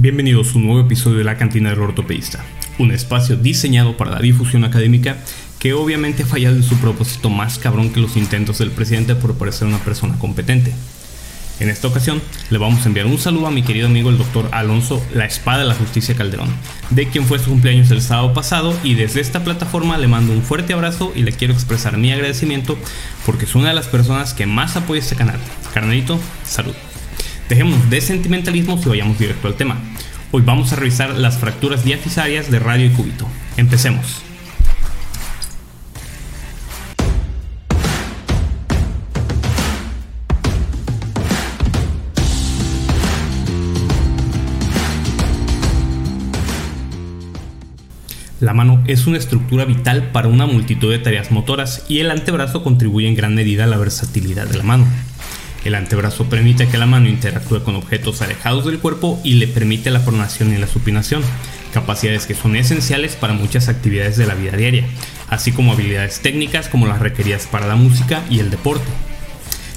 [0.00, 2.44] Bienvenidos a un nuevo episodio de La Cantina del Ortopedista,
[2.78, 5.16] un espacio diseñado para la difusión académica
[5.58, 9.34] que obviamente ha fallado en su propósito más cabrón que los intentos del presidente por
[9.34, 10.72] parecer una persona competente.
[11.58, 14.48] En esta ocasión le vamos a enviar un saludo a mi querido amigo el doctor
[14.52, 16.54] Alonso La Espada de la Justicia Calderón,
[16.90, 20.42] de quien fue su cumpleaños el sábado pasado y desde esta plataforma le mando un
[20.42, 22.78] fuerte abrazo y le quiero expresar mi agradecimiento
[23.26, 25.40] porque es una de las personas que más apoya este canal.
[25.74, 26.74] Carnalito, salud.
[27.48, 29.78] Dejemos de sentimentalismo y vayamos directo al tema.
[30.32, 33.26] Hoy vamos a revisar las fracturas diafisarias de radio y cúbito.
[33.56, 34.22] Empecemos.
[48.40, 52.62] La mano es una estructura vital para una multitud de tareas motoras y el antebrazo
[52.62, 54.86] contribuye en gran medida a la versatilidad de la mano.
[55.68, 59.90] El antebrazo permite que la mano interactúe con objetos alejados del cuerpo y le permite
[59.90, 61.22] la pronación y la supinación,
[61.74, 64.86] capacidades que son esenciales para muchas actividades de la vida diaria,
[65.28, 68.86] así como habilidades técnicas como las requeridas para la música y el deporte.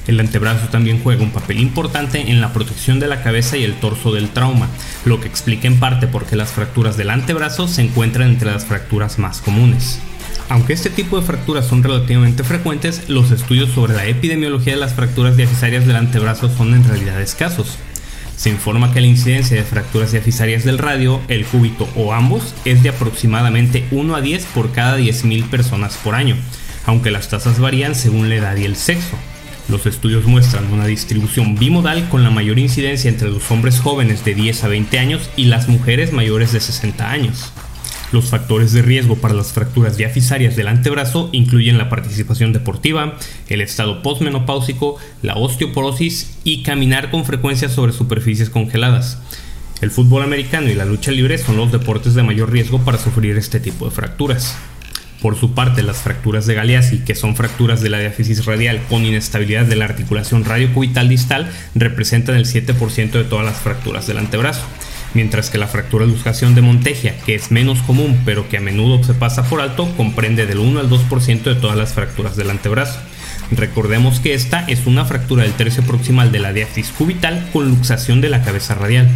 [0.07, 3.73] El antebrazo también juega un papel importante en la protección de la cabeza y el
[3.73, 4.69] torso del trauma,
[5.03, 8.63] lo que explica en parte por qué las fracturas del antebrazo se encuentran entre las
[8.63, 9.99] fracturas más comunes.
[10.51, 14.93] Aunque este tipo de fracturas son relativamente frecuentes, los estudios sobre la epidemiología de las
[14.93, 17.77] fracturas diafisarias del antebrazo son en realidad escasos.
[18.35, 22.83] Se informa que la incidencia de fracturas diafisarias del radio, el cúbito o ambos es
[22.83, 26.35] de aproximadamente 1 a 10 por cada 10.000 personas por año,
[26.85, 29.15] aunque las tasas varían según la edad y el sexo.
[29.69, 34.35] Los estudios muestran una distribución bimodal con la mayor incidencia entre los hombres jóvenes de
[34.35, 37.53] 10 a 20 años y las mujeres mayores de 60 años.
[38.11, 43.17] Los factores de riesgo para las fracturas diafisarias del antebrazo incluyen la participación deportiva,
[43.47, 49.19] el estado postmenopáusico, la osteoporosis y caminar con frecuencia sobre superficies congeladas.
[49.79, 53.37] El fútbol americano y la lucha libre son los deportes de mayor riesgo para sufrir
[53.37, 54.57] este tipo de fracturas.
[55.21, 59.05] Por su parte, las fracturas de Galeazzi, que son fracturas de la diáfisis radial con
[59.05, 64.65] inestabilidad de la articulación radiocubital distal, representan el 7% de todas las fracturas del antebrazo
[65.13, 68.61] mientras que la fractura de luxación de Montegia, que es menos común pero que a
[68.61, 72.49] menudo se pasa por alto, comprende del 1 al 2% de todas las fracturas del
[72.49, 72.99] antebrazo.
[73.51, 78.21] Recordemos que esta es una fractura del tercio proximal de la diáfisis cubital con luxación
[78.21, 79.09] de la cabeza radial.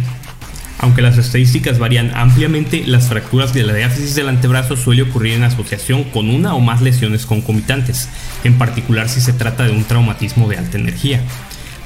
[0.78, 5.44] Aunque las estadísticas varían ampliamente, las fracturas de la diáfisis del antebrazo suele ocurrir en
[5.44, 8.10] asociación con una o más lesiones concomitantes,
[8.44, 11.22] en particular si se trata de un traumatismo de alta energía.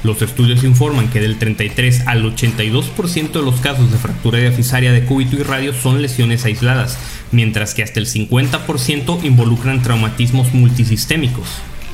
[0.03, 5.05] Los estudios informan que del 33 al 82% de los casos de fractura diafisaria de
[5.05, 6.97] cúbito y radio son lesiones aisladas,
[7.31, 11.47] mientras que hasta el 50% involucran traumatismos multisistémicos.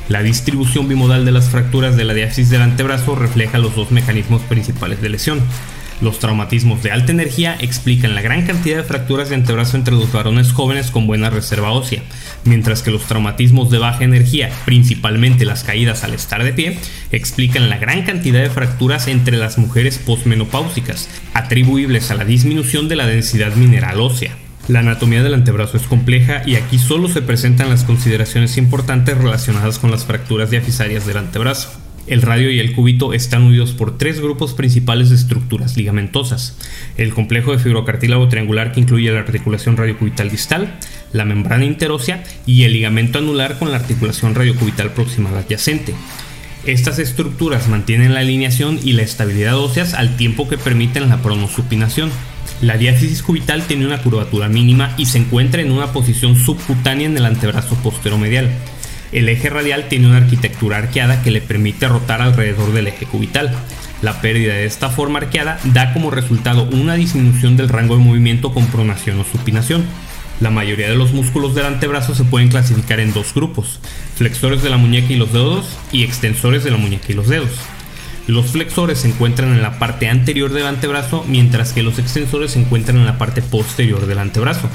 [0.08, 4.40] La distribución bimodal de las fracturas de la diáfisis del antebrazo refleja los dos mecanismos
[4.40, 5.42] principales de lesión.
[6.00, 10.10] Los traumatismos de alta energía explican la gran cantidad de fracturas de antebrazo entre los
[10.10, 12.02] varones jóvenes con buena reserva ósea,
[12.48, 16.78] mientras que los traumatismos de baja energía, principalmente las caídas al estar de pie,
[17.12, 22.96] explican la gran cantidad de fracturas entre las mujeres posmenopáusicas, atribuibles a la disminución de
[22.96, 24.36] la densidad mineral ósea.
[24.68, 29.78] La anatomía del antebrazo es compleja y aquí solo se presentan las consideraciones importantes relacionadas
[29.78, 31.87] con las fracturas diafisarias del antebrazo.
[32.08, 36.56] El radio y el cúbito están unidos por tres grupos principales de estructuras ligamentosas.
[36.96, 40.78] El complejo de fibrocartílago triangular que incluye la articulación radiocubital distal,
[41.12, 45.94] la membrana interósea y el ligamento anular con la articulación radiocubital proximal adyacente.
[46.64, 52.10] Estas estructuras mantienen la alineación y la estabilidad óseas al tiempo que permiten la pronosupinación.
[52.62, 57.16] La diáfisis cubital tiene una curvatura mínima y se encuentra en una posición subcutánea en
[57.18, 58.50] el antebrazo posteromedial.
[59.10, 63.52] El eje radial tiene una arquitectura arqueada que le permite rotar alrededor del eje cubital.
[64.02, 68.52] La pérdida de esta forma arqueada da como resultado una disminución del rango de movimiento
[68.52, 69.84] con pronación o supinación.
[70.40, 73.80] La mayoría de los músculos del antebrazo se pueden clasificar en dos grupos,
[74.14, 77.50] flexores de la muñeca y los dedos y extensores de la muñeca y los dedos.
[78.28, 82.60] Los flexores se encuentran en la parte anterior del antebrazo, mientras que los extensores se
[82.60, 84.68] encuentran en la parte posterior del antebrazo.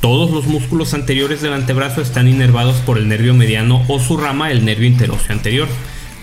[0.00, 4.52] Todos los músculos anteriores del antebrazo están inervados por el nervio mediano o su rama,
[4.52, 5.66] el nervio interóseo anterior,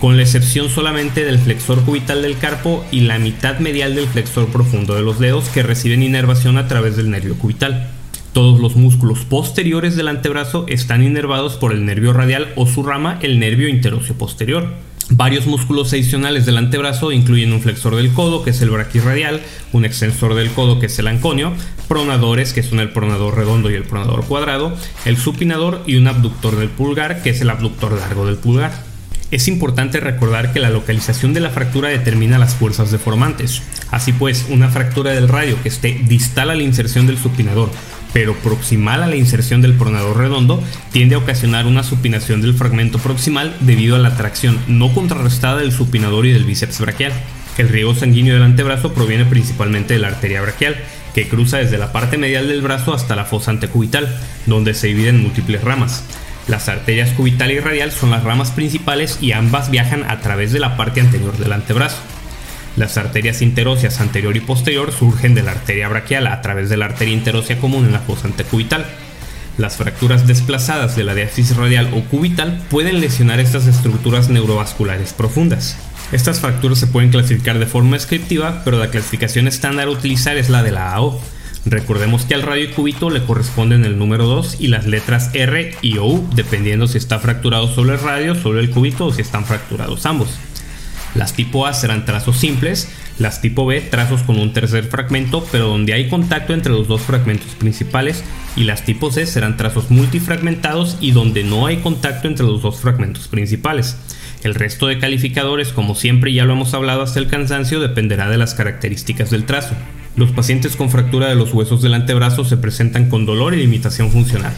[0.00, 4.46] con la excepción solamente del flexor cubital del carpo y la mitad medial del flexor
[4.46, 7.90] profundo de los dedos que reciben inervación a través del nervio cubital.
[8.32, 13.18] Todos los músculos posteriores del antebrazo están inervados por el nervio radial o su rama,
[13.20, 14.72] el nervio interóseo posterior.
[15.10, 19.40] Varios músculos adicionales del antebrazo incluyen un flexor del codo, que es el braquirradial,
[19.72, 21.52] un extensor del codo, que es el anconio,
[21.86, 26.56] pronadores, que son el pronador redondo y el pronador cuadrado, el supinador y un abductor
[26.56, 28.95] del pulgar, que es el abductor largo del pulgar.
[29.32, 33.60] Es importante recordar que la localización de la fractura determina las fuerzas deformantes.
[33.90, 37.70] Así pues, una fractura del radio que esté distal a la inserción del supinador,
[38.12, 40.62] pero proximal a la inserción del pronador redondo,
[40.92, 45.72] tiende a ocasionar una supinación del fragmento proximal debido a la tracción no contrarrestada del
[45.72, 47.12] supinador y del bíceps braquial.
[47.58, 50.76] El riego sanguíneo del antebrazo proviene principalmente de la arteria braquial,
[51.16, 54.14] que cruza desde la parte medial del brazo hasta la fosa antecubital,
[54.44, 56.04] donde se divide en múltiples ramas.
[56.48, 60.60] Las arterias cubital y radial son las ramas principales y ambas viajan a través de
[60.60, 61.98] la parte anterior del antebrazo.
[62.76, 66.84] Las arterias interóseas anterior y posterior surgen de la arteria braquial a través de la
[66.84, 68.86] arteria interósea común en la fosa antecubital.
[69.58, 75.78] Las fracturas desplazadas de la diáfisis radial o cubital pueden lesionar estas estructuras neurovasculares profundas.
[76.12, 80.50] Estas fracturas se pueden clasificar de forma descriptiva, pero la clasificación estándar a utilizar es
[80.50, 81.20] la de la AO.
[81.68, 85.74] Recordemos que al radio y cúbito le corresponden el número 2 y las letras R
[85.82, 89.44] y O, dependiendo si está fracturado solo el radio, solo el cúbito o si están
[89.44, 90.28] fracturados ambos.
[91.16, 95.66] Las tipo A serán trazos simples, las tipo B trazos con un tercer fragmento, pero
[95.66, 98.22] donde hay contacto entre los dos fragmentos principales,
[98.54, 102.78] y las tipo C serán trazos multifragmentados y donde no hay contacto entre los dos
[102.78, 103.96] fragmentos principales.
[104.44, 108.38] El resto de calificadores, como siempre ya lo hemos hablado hasta el cansancio, dependerá de
[108.38, 109.74] las características del trazo.
[110.16, 114.10] Los pacientes con fractura de los huesos del antebrazo se presentan con dolor y limitación
[114.10, 114.54] funcional.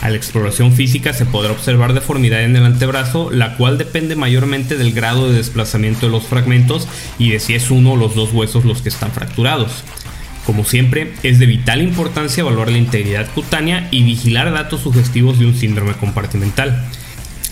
[0.00, 4.78] A la exploración física se podrá observar deformidad en el antebrazo, la cual depende mayormente
[4.78, 8.32] del grado de desplazamiento de los fragmentos y de si es uno o los dos
[8.32, 9.84] huesos los que están fracturados.
[10.46, 15.46] Como siempre, es de vital importancia evaluar la integridad cutánea y vigilar datos sugestivos de
[15.46, 16.82] un síndrome compartimental.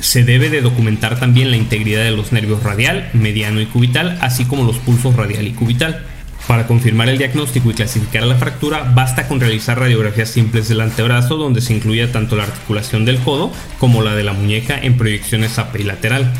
[0.00, 4.46] Se debe de documentar también la integridad de los nervios radial, mediano y cubital, así
[4.46, 6.02] como los pulsos radial y cubital.
[6.46, 11.36] Para confirmar el diagnóstico y clasificar la fractura, basta con realizar radiografías simples del antebrazo
[11.36, 15.58] donde se incluya tanto la articulación del codo como la de la muñeca en proyecciones
[15.58, 16.32] apilateral.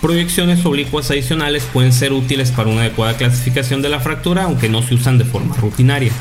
[0.00, 4.82] Proyecciones oblicuas adicionales pueden ser útiles para una adecuada clasificación de la fractura, aunque no
[4.82, 6.12] se usan de forma rutinaria.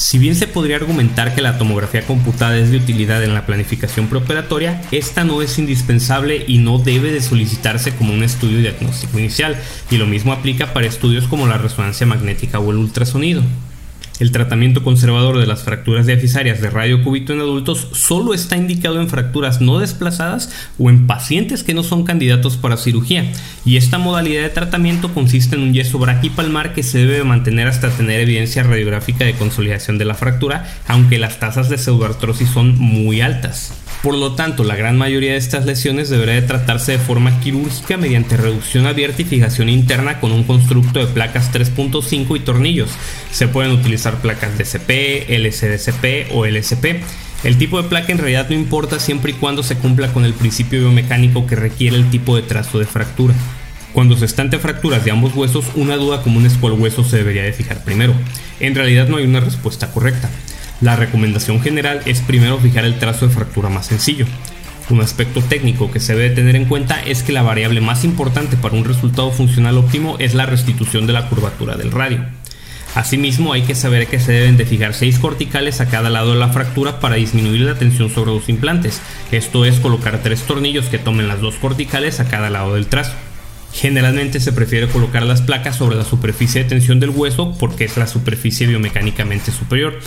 [0.00, 4.06] Si bien se podría argumentar que la tomografía computada es de utilidad en la planificación
[4.06, 9.60] preoperatoria, esta no es indispensable y no debe de solicitarse como un estudio diagnóstico inicial,
[9.90, 13.42] y lo mismo aplica para estudios como la resonancia magnética o el ultrasonido.
[14.20, 19.00] El tratamiento conservador de las fracturas diafisarias de radio cúbito en adultos solo está indicado
[19.00, 23.32] en fracturas no desplazadas o en pacientes que no son candidatos para cirugía,
[23.64, 27.88] y esta modalidad de tratamiento consiste en un yeso braquipalmar que se debe mantener hasta
[27.88, 33.22] tener evidencia radiográfica de consolidación de la fractura, aunque las tasas de pseudoartrosis son muy
[33.22, 33.79] altas.
[34.02, 37.98] Por lo tanto, la gran mayoría de estas lesiones deberá de tratarse de forma quirúrgica
[37.98, 42.88] mediante reducción abierta y fijación interna con un constructo de placas 3.5 y tornillos.
[43.30, 47.02] Se pueden utilizar placas DCP, LCDCP o LSP.
[47.44, 50.32] El tipo de placa en realidad no importa siempre y cuando se cumpla con el
[50.32, 53.34] principio biomecánico que requiere el tipo de trazo de fractura.
[53.92, 57.42] Cuando se están fracturas de ambos huesos, una duda común es cuál hueso se debería
[57.42, 58.14] de fijar primero.
[58.60, 60.30] En realidad no hay una respuesta correcta.
[60.80, 64.26] La recomendación general es primero fijar el trazo de fractura más sencillo.
[64.88, 68.56] Un aspecto técnico que se debe tener en cuenta es que la variable más importante
[68.56, 72.24] para un resultado funcional óptimo es la restitución de la curvatura del radio.
[72.94, 76.40] Asimismo, hay que saber que se deben de fijar 6 corticales a cada lado de
[76.40, 79.00] la fractura para disminuir la tensión sobre los implantes.
[79.30, 83.12] Esto es colocar tres tornillos que tomen las dos corticales a cada lado del trazo.
[83.72, 87.96] Generalmente se prefiere colocar las placas sobre la superficie de tensión del hueso porque es
[87.96, 90.00] la superficie biomecánicamente superior,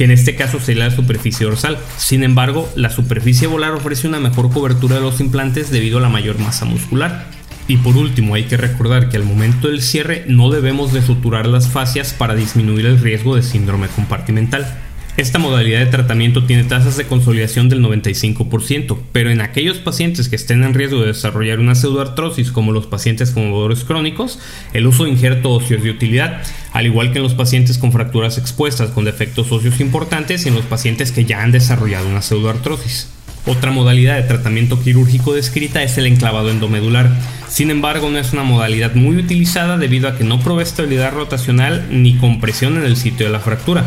[0.00, 1.76] que en este caso sería la superficie dorsal.
[1.98, 6.08] Sin embargo, la superficie volar ofrece una mejor cobertura de los implantes debido a la
[6.08, 7.26] mayor masa muscular.
[7.68, 11.46] Y por último, hay que recordar que al momento del cierre no debemos de suturar
[11.46, 14.74] las fascias para disminuir el riesgo de síndrome compartimental.
[15.20, 20.36] Esta modalidad de tratamiento tiene tasas de consolidación del 95%, pero en aquellos pacientes que
[20.36, 24.38] estén en riesgo de desarrollar una pseudoartrosis como los pacientes con dolores crónicos,
[24.72, 26.40] el uso de injerto óseo es de utilidad,
[26.72, 30.54] al igual que en los pacientes con fracturas expuestas con defectos óseos importantes y en
[30.54, 33.10] los pacientes que ya han desarrollado una pseudoartrosis.
[33.44, 37.10] Otra modalidad de tratamiento quirúrgico descrita es el enclavado endomedular.
[37.46, 41.88] Sin embargo, no es una modalidad muy utilizada debido a que no provee estabilidad rotacional
[41.90, 43.84] ni compresión en el sitio de la fractura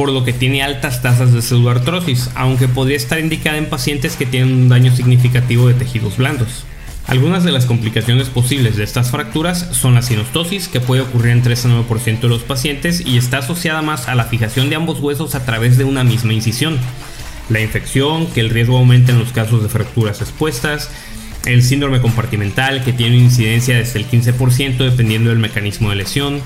[0.00, 4.24] por lo que tiene altas tasas de pseudoartrosis, aunque podría estar indicada en pacientes que
[4.24, 6.64] tienen un daño significativo de tejidos blandos.
[7.06, 11.42] Algunas de las complicaciones posibles de estas fracturas son la sinostosis, que puede ocurrir en
[11.42, 15.00] 3 a 9% de los pacientes y está asociada más a la fijación de ambos
[15.00, 16.78] huesos a través de una misma incisión.
[17.50, 20.88] La infección, que el riesgo aumenta en los casos de fracturas expuestas,
[21.44, 26.40] el síndrome compartimental, que tiene una incidencia desde el 15% dependiendo del mecanismo de lesión,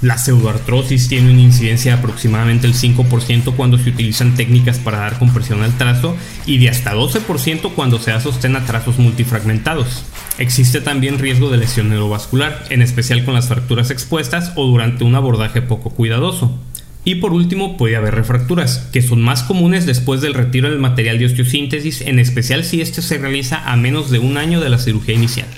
[0.00, 5.18] la pseudoartrosis tiene una incidencia de aproximadamente el 5% cuando se utilizan técnicas para dar
[5.18, 10.04] compresión al trazo y de hasta 12% cuando se da sostén a trazos multifragmentados.
[10.38, 15.16] Existe también riesgo de lesión neurovascular, en especial con las fracturas expuestas o durante un
[15.16, 16.56] abordaje poco cuidadoso.
[17.04, 21.18] Y por último puede haber refracturas, que son más comunes después del retiro del material
[21.18, 24.78] de osteosíntesis, en especial si este se realiza a menos de un año de la
[24.78, 25.48] cirugía inicial.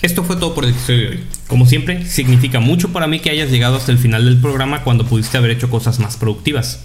[0.00, 1.20] Esto fue todo por el episodio de hoy.
[1.48, 5.04] Como siempre, significa mucho para mí que hayas llegado hasta el final del programa cuando
[5.04, 6.84] pudiste haber hecho cosas más productivas.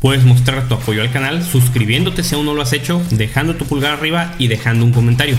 [0.00, 3.64] Puedes mostrar tu apoyo al canal suscribiéndote si aún no lo has hecho, dejando tu
[3.64, 5.36] pulgar arriba y dejando un comentario.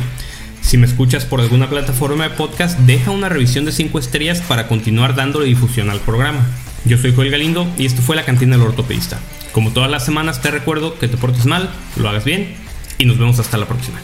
[0.59, 4.67] Si me escuchas por alguna plataforma de podcast, deja una revisión de 5 estrellas para
[4.67, 6.45] continuar dándole difusión al programa.
[6.83, 9.19] Yo soy Joel Galindo y esto fue La Cantina del Ortopedista.
[9.53, 12.55] Como todas las semanas te recuerdo que te portes mal, lo hagas bien
[12.97, 14.01] y nos vemos hasta la próxima.